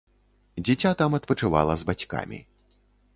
[0.65, 2.39] Дзіця там адпачывала з бацькамі.